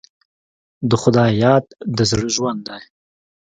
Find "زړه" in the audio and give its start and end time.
2.09-2.27